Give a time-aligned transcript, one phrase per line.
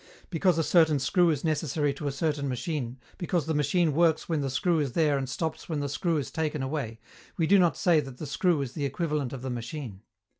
[0.31, 4.41] Because a certain screw is necessary to a certain machine, because the machine works when
[4.41, 6.99] the screw is there and stops when the screw is taken away,
[7.37, 10.01] we do not say that the screw is the equivalent of the machine.